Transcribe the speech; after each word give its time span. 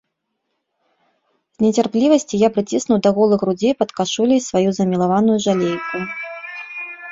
З 1.59 1.63
нецярплівасці 1.65 2.35
я 2.45 2.49
прыціснуў 2.57 2.97
да 3.09 3.13
голых 3.19 3.39
грудзей 3.45 3.73
пад 3.83 3.89
кашуляй 4.01 4.43
сваю 4.49 4.69
замілаваную 4.81 5.37
жалейку. 5.49 5.97